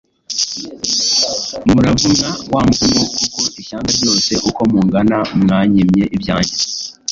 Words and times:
Muravumwa 1.69 2.27
wa 2.53 2.61
muvumo; 2.67 3.01
kuko 3.17 3.39
ishyanga 3.61 3.89
ryose 3.97 4.31
uko 4.49 4.61
mungana 4.71 5.17
mwanyimye 5.39 6.03
ibyange 6.15 6.55